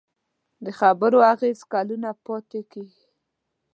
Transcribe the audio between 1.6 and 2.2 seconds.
کلونه